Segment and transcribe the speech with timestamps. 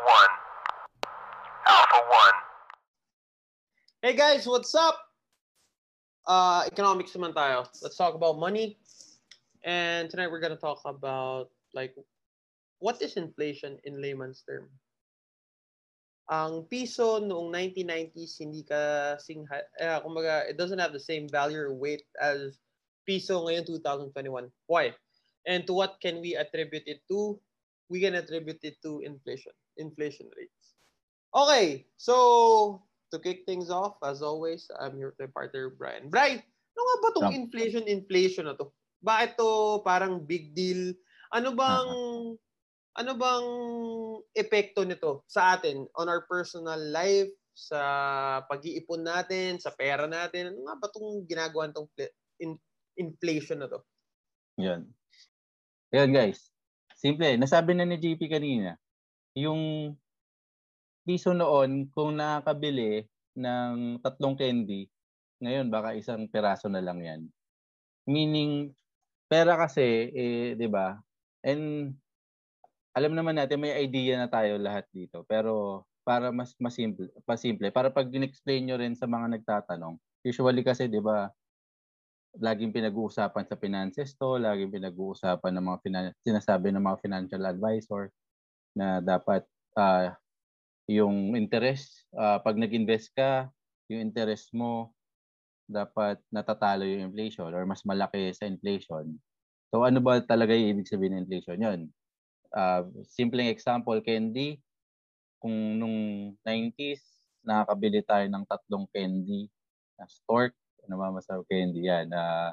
[0.00, 0.32] One.
[1.66, 2.38] Alpha One.
[4.00, 4.96] Hey guys, what's up?
[6.24, 7.68] Uh, economics naman tayo.
[7.84, 8.80] Let's talk about money.
[9.60, 11.92] And tonight we're gonna talk about like
[12.80, 14.72] what is inflation in layman's term.
[16.32, 21.76] Ang piso noong 1990s hindi kasing uh, kumbaga it doesn't have the same value or
[21.76, 22.56] weight as
[23.04, 24.48] piso ngayon 2021.
[24.64, 24.96] Why?
[25.44, 27.36] And to what can we attribute it to?
[27.92, 30.76] We can attribute it to inflation, inflation rates.
[31.32, 36.12] Okay, so to kick things off, as always, I'm your partner, Brian.
[36.12, 36.38] Brian,
[36.76, 38.70] ano nga ba itong inflation, inflation na to?
[39.00, 40.92] Bakit to parang big deal?
[41.32, 41.88] Ano bang,
[43.00, 43.46] ano bang
[44.36, 47.80] epekto nito sa atin on our personal life, sa
[48.48, 50.54] pag-iipon natin, sa pera natin?
[50.54, 51.90] Ano nga ba itong ginagawa itong
[52.40, 52.56] in,
[52.96, 53.80] inflation na to?
[54.60, 54.86] Yan.
[55.90, 56.50] Yan guys.
[56.96, 57.36] Simple.
[57.40, 58.76] Nasabi na ni JP kanina,
[59.40, 59.96] yung
[61.04, 64.86] piso noon, kung nakakabili ng tatlong candy,
[65.40, 67.20] ngayon baka isang peraso na lang yan.
[68.08, 68.72] Meaning,
[69.30, 70.98] pera kasi, eh, di ba?
[71.44, 71.94] And
[72.92, 75.22] alam naman natin, may idea na tayo lahat dito.
[75.30, 79.96] Pero para mas masimple, pasimple, para pag in-explain nyo rin sa mga nagtatanong,
[80.26, 81.30] usually kasi, di ba,
[82.38, 88.10] laging pinag-uusapan sa finances to, laging pinag-uusapan ng mga finan- sinasabi ng mga financial advisor
[88.74, 90.14] na dapat ah,
[90.90, 93.50] yung interest, ah, pag nag-invest ka,
[93.90, 94.94] yung interest mo
[95.70, 99.14] dapat natatalo yung inflation or mas malaki sa inflation.
[99.70, 101.58] So ano ba talaga yung ibig sabihin ng inflation?
[101.62, 101.80] Yun.
[102.50, 104.58] Uh, simpleng example, candy,
[105.38, 105.98] kung nung
[106.42, 106.98] 90s,
[107.46, 109.46] nakakabili tayo ng tatlong candy
[109.94, 110.58] na stork,
[110.90, 112.10] namamasarap candy yan.
[112.10, 112.50] Uh,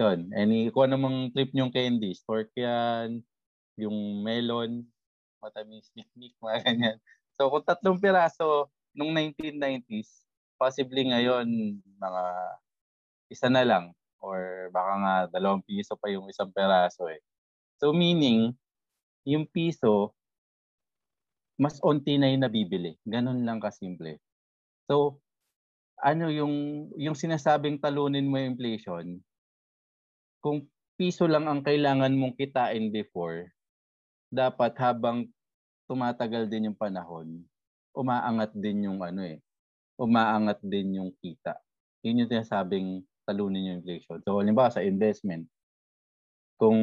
[0.00, 0.32] yun.
[0.32, 3.20] Any, kung anong trip nyong candy, stork yan,
[3.76, 4.88] yung melon,
[5.42, 6.96] matamis, niknik, mga ganyan.
[7.38, 10.26] So kung tatlong piraso nung 1990s,
[10.58, 12.24] possibly ngayon mga
[13.30, 17.22] isa na lang or baka nga dalawang piso pa yung isang peraso eh.
[17.78, 18.58] So meaning,
[19.22, 20.18] yung piso,
[21.58, 22.98] mas onti na yung nabibili.
[23.06, 24.22] Ganun lang kasimple.
[24.86, 25.18] So,
[25.98, 29.18] ano yung yung sinasabing talunin mo yung inflation,
[30.38, 33.50] kung piso lang ang kailangan mong kitain before,
[34.30, 35.26] dapat habang
[35.88, 37.40] tumatagal din yung panahon,
[37.96, 39.40] umaangat din yung ano eh,
[39.96, 41.56] umaangat din yung kita.
[42.04, 42.88] Yun yung sinasabing
[43.24, 44.20] talunin yung inflation.
[44.22, 45.48] So, halimbawa sa investment,
[46.60, 46.78] kung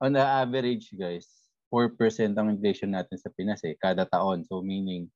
[0.00, 1.28] on the average guys,
[1.70, 4.42] 4% ang inflation natin sa Pinas eh, kada taon.
[4.48, 5.12] So, meaning,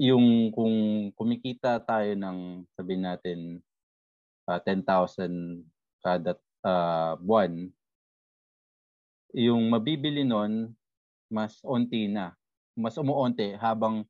[0.00, 3.38] yung kung kumikita tayo ng sabihin natin
[4.48, 5.60] uh, 10,000
[6.00, 7.68] kada uh, buwan,
[9.34, 10.72] yung mabibili nun
[11.34, 12.30] mas onti na.
[12.78, 14.06] Mas umuonti habang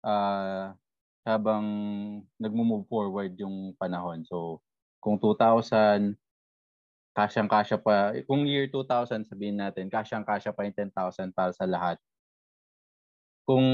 [0.00, 0.72] uh,
[1.22, 1.64] habang
[2.40, 4.24] nagmo-move forward yung panahon.
[4.24, 4.64] So,
[4.98, 6.16] kung 2,000
[7.12, 12.00] kasyang-kasya pa, kung year 2000 sabihin natin, kasyang-kasya pa yung 10,000 para sa lahat.
[13.44, 13.66] Kung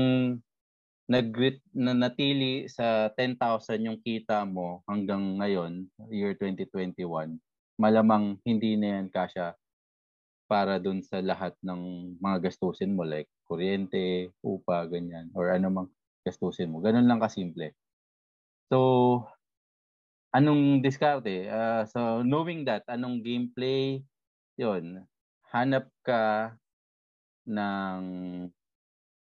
[1.08, 1.28] nag
[1.72, 7.38] na natili sa 10,000 yung kita mo hanggang ngayon, year 2021,
[7.80, 9.56] malamang hindi na yan kasya
[10.48, 15.88] para dun sa lahat ng mga gastusin mo like kuryente, upa, ganyan, or ano mang
[16.24, 16.80] gastusin mo.
[16.80, 17.76] Ganun lang kasimple.
[18.72, 19.24] So,
[20.32, 21.48] anong diskarte?
[21.48, 24.00] Uh, so, knowing that, anong gameplay,
[24.56, 25.04] yon
[25.48, 26.52] hanap ka
[27.48, 28.02] ng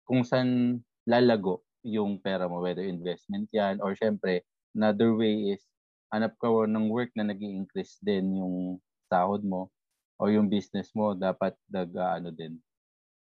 [0.04, 4.44] kung saan lalago yung pera mo, whether investment yan, or syempre,
[4.76, 5.64] another way is,
[6.12, 9.72] hanap ka ng work na nag increase din yung sahod mo,
[10.20, 12.60] o yung business mo, dapat nag, uh, ano din,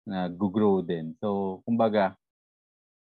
[0.09, 1.13] nag-grow din.
[1.21, 2.17] So, kumbaga,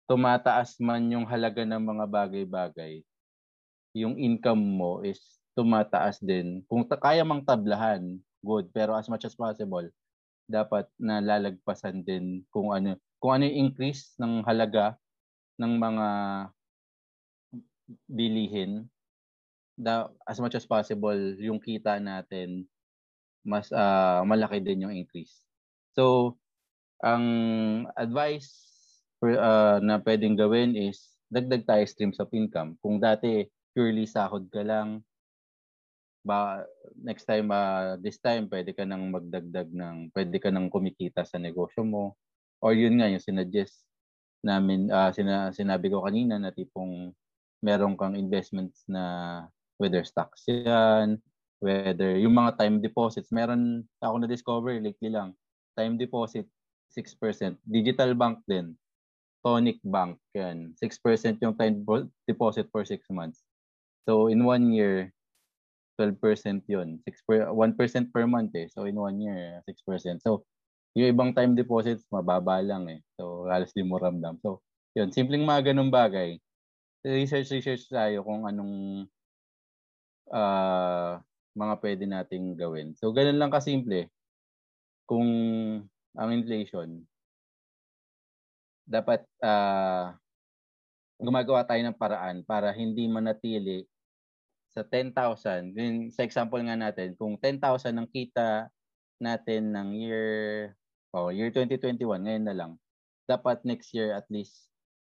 [0.09, 3.05] tumataas man yung halaga ng mga bagay-bagay,
[3.93, 5.21] yung income mo is
[5.53, 6.65] tumataas din.
[6.65, 8.69] Kung ta- kaya mang tablahan, good.
[8.71, 9.89] Pero as much as possible,
[10.47, 14.95] dapat nalalagpasan din kung ano kung ano yung increase ng halaga
[15.59, 16.09] ng mga
[18.07, 18.87] bilihin
[19.75, 22.63] da, as much as possible yung kita natin
[23.47, 25.41] mas uh, malaki din yung increase.
[25.95, 26.35] So
[27.01, 27.25] ang
[27.95, 28.51] advice
[29.23, 32.75] for, uh, na pwedeng gawin is dagdag tayo streams of income.
[32.83, 35.07] Kung dati purely sahod ka lang,
[36.27, 36.67] ba
[36.99, 41.39] next time uh, this time pwede ka nang magdagdag ng pwede ka nang kumikita sa
[41.39, 42.19] negosyo mo
[42.59, 43.87] or yun nga yung sinuggest
[44.43, 47.15] namin uh, sina, sinabi ko kanina na tipong
[47.63, 49.47] meron kang investments na
[49.79, 51.23] whether stocks yan
[51.67, 55.35] whether yung mga time deposits meron ako na discover lately lang
[55.75, 56.47] time deposit
[56.97, 57.61] 6%.
[57.69, 58.73] Digital bank din.
[59.45, 60.75] Tonic Bank, yan.
[60.75, 61.87] 6% yung time
[62.27, 63.47] deposit for 6 months.
[64.03, 65.15] So, in one year,
[66.01, 66.99] 12% yun.
[67.07, 68.67] 6 per, 1% per month eh.
[68.75, 70.19] So, in one year, 6%.
[70.19, 70.43] So,
[70.99, 73.01] yung ibang time deposits, mababa lang eh.
[73.15, 74.43] So, halos di mo ramdam.
[74.43, 74.67] So,
[74.99, 75.15] yun.
[75.15, 76.43] Simpleng mga ganun bagay.
[77.07, 79.07] Research, research tayo kung anong
[80.35, 81.23] uh,
[81.57, 82.93] mga pwede nating gawin.
[83.01, 84.13] So, ganun lang kasimple.
[85.09, 85.27] Kung
[86.13, 87.01] ang inflation,
[88.87, 90.13] dapat uh,
[91.19, 93.89] gumagawa tayo ng paraan para hindi manatili
[94.71, 95.73] sa 10,000.
[96.13, 98.69] Sa example nga natin, kung 10,000 ang kita
[99.17, 100.27] natin ng year
[101.17, 102.73] oh, year 2021, ngayon na lang,
[103.25, 104.69] dapat next year at least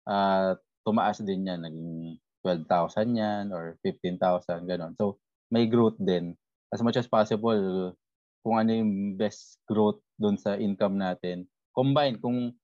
[0.06, 0.54] uh,
[0.86, 1.66] tumaas din yan.
[1.66, 4.94] Naging 12,000 yan or 15,000, gano'n.
[4.96, 5.18] So,
[5.52, 6.36] may growth din.
[6.72, 7.96] As much as possible,
[8.44, 11.48] kung ano yung best growth doon sa income natin.
[11.76, 12.56] Combine, kung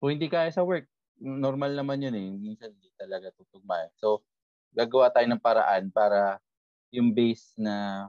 [0.00, 0.88] kung hindi kaya sa work,
[1.20, 2.28] normal naman yun eh.
[2.36, 3.84] Minsan hindi talaga tutugma.
[3.84, 3.92] Eh.
[4.00, 4.24] So,
[4.72, 6.40] gagawa tayo ng paraan para
[6.90, 8.08] yung base na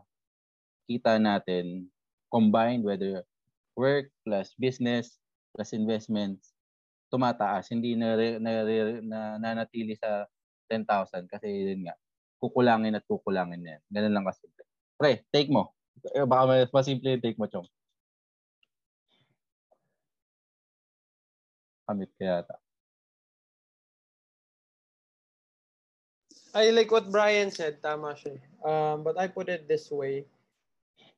[0.89, 1.88] kita natin
[2.28, 3.24] combined whether
[3.78, 5.22] work plus business
[5.54, 6.51] plus investments
[7.12, 8.51] tumataas hindi na na,
[9.04, 10.25] na nanatili sa
[10.72, 11.95] 10,000 kasi yun nga
[12.41, 13.81] kukulangin at kukulangin na yan.
[13.93, 14.49] Ganun lang kasi.
[14.97, 15.77] Pre, take mo.
[16.25, 17.69] Baka mas simple yung take mo, Chong.
[21.85, 22.57] Kamit kaya yata.
[26.51, 28.35] I like what Brian said, tama siya.
[28.59, 30.27] Um, but I put it this way.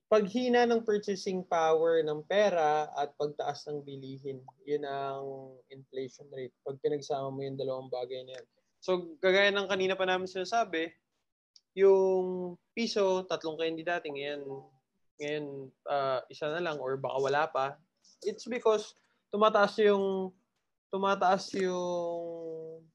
[0.06, 6.54] Paghina ng purchasing power ng pera at pagtaas ng bilihin, yun ang inflation rate.
[6.62, 8.46] Pag pinagsama mo yung dalawang bagay na yan.
[8.78, 10.94] So, kagaya ng kanina pa namin sinasabi,
[11.74, 14.42] yung piso, tatlong candy dati, ngayon,
[15.22, 15.46] ngayon
[15.90, 17.78] uh, isa na lang or baka wala pa.
[18.26, 18.94] It's because
[19.34, 20.30] tumataas yung
[20.94, 22.86] tumataas yung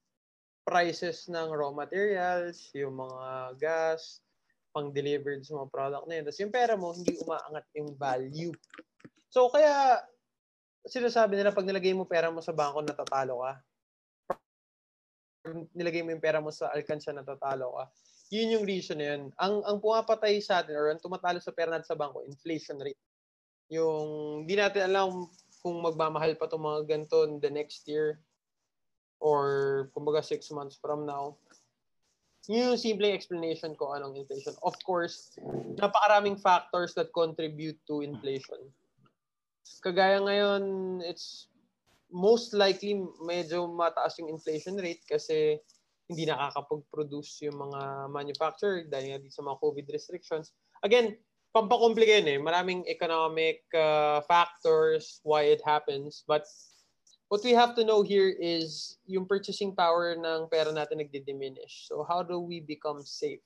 [0.62, 4.22] prices ng raw materials, yung mga gas,
[4.70, 6.24] pang-delivered sa mga product na yun.
[6.28, 8.54] Tapos yung pera mo, hindi umaangat yung value.
[9.32, 9.98] So, kaya
[10.86, 13.52] sinasabi nila pag nilagay mo pera mo sa bangko, natatalo ka.
[15.72, 17.84] Nilagay mo yung pera mo sa alkansya, natatalo ka.
[18.28, 19.22] Yun yung reason na yun.
[19.40, 23.00] Ang, ang pumapatay sa atin or ang tumatalo sa pera natin sa bangko, inflation rate.
[23.72, 25.32] Yung hindi natin alam
[25.64, 28.20] kung magmamahal pa itong mga ganito the next year
[29.18, 31.36] or kumbaga six months from now.
[32.48, 34.56] Yun yung simple explanation ko anong inflation.
[34.64, 35.36] Of course,
[35.76, 38.72] napakaraming factors that contribute to inflation.
[39.84, 40.64] Kagaya ngayon,
[41.04, 41.52] it's
[42.08, 45.60] most likely medyo mataas yung inflation rate kasi
[46.08, 50.56] hindi nakakapag-produce yung mga manufacturer dahil nga dito sa mga COVID restrictions.
[50.80, 51.20] Again,
[51.52, 52.38] pampakomplike yun eh.
[52.40, 56.24] Maraming economic uh, factors why it happens.
[56.24, 56.48] But
[57.28, 61.92] what we have to know here is yung purchasing power ng pera natin nagdi-diminish.
[61.92, 63.44] So how do we become safe?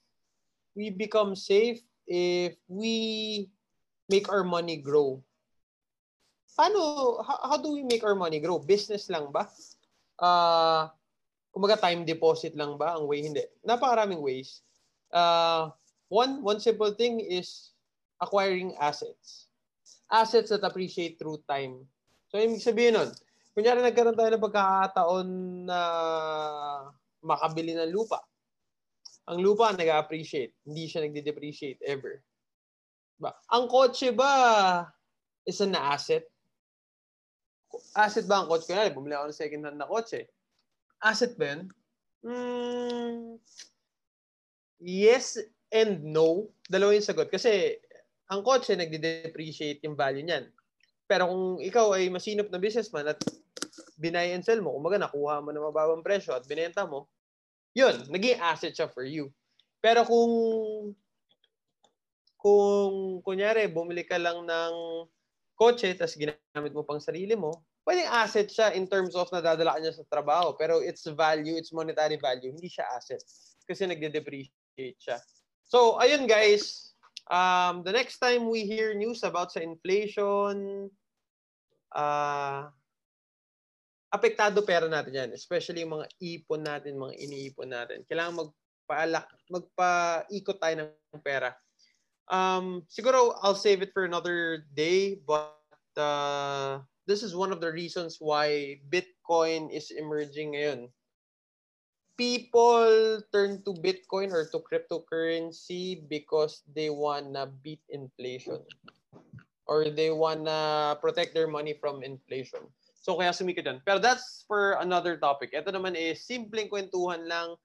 [0.78, 3.50] We become safe if we
[4.06, 5.18] make our money grow.
[6.54, 8.62] Paano, how, how do we make our money grow?
[8.62, 9.50] Business lang ba?
[10.20, 10.92] Uh,
[11.52, 13.20] kumaga time deposit lang ba ang way?
[13.20, 13.44] Hindi.
[13.62, 14.64] Napakaraming ways.
[15.12, 15.68] Uh,
[16.08, 17.76] one, one simple thing is
[18.18, 19.52] acquiring assets.
[20.08, 21.84] Assets that appreciate through time.
[22.32, 23.12] So, ibig sabihin nun,
[23.52, 25.28] kunyari nagkaroon tayo ng pagkakataon
[25.68, 25.80] na
[27.20, 28.24] makabili ng lupa.
[29.28, 32.24] Ang lupa nag-appreciate, hindi siya nagde-depreciate ever.
[33.20, 33.30] Ba?
[33.52, 34.32] Ang kotse ba
[35.46, 36.26] is an asset?
[37.94, 38.66] Asset ba ang kotse?
[38.66, 40.26] Kunyari, bumili ako ng second hand na kotse.
[41.02, 41.62] Asset ba yun?
[42.22, 43.42] Mm,
[44.78, 45.42] yes
[45.74, 46.46] and no.
[46.70, 47.26] Dalawa yung sagot.
[47.26, 47.74] Kasi
[48.30, 50.46] ang kotse nagde-depreciate yung value niyan.
[51.10, 53.18] Pero kung ikaw ay masinop na businessman at
[53.98, 57.10] binay and sell mo, kumaga nakuha mo na mababang presyo at binenta mo,
[57.74, 59.28] yun, naging asset siya for you.
[59.82, 60.32] Pero kung
[62.38, 64.74] kung kunyari bumili ka lang ng
[65.62, 69.94] kotse tapos ginamit mo pang sarili mo, pwedeng asset siya in terms of nadadala niya
[69.94, 70.58] sa trabaho.
[70.58, 73.22] Pero its value, its monetary value, hindi siya asset.
[73.62, 75.22] Kasi nagde-depreciate siya.
[75.62, 76.92] So, ayun guys,
[77.30, 80.90] Um, the next time we hear news about sa inflation,
[81.94, 82.66] uh,
[84.10, 85.30] apektado pera natin yan.
[85.30, 88.02] Especially yung mga ipon natin, mga iniipon natin.
[88.10, 88.50] Kailangan
[89.46, 91.54] magpaikot tayo ng pera.
[92.32, 95.60] Um, siguro I'll save it for another day, but
[96.00, 100.88] uh, this is one of the reasons why Bitcoin is emerging ngayon
[102.22, 108.60] people turn to Bitcoin or to cryptocurrency because they wanna beat inflation
[109.66, 112.62] or they wanna protect their money from inflation.
[112.94, 113.82] So kaya sumikat yan.
[113.82, 115.50] Pero that's for another topic.
[115.50, 117.58] Ito naman is simpleng kwentuhan lang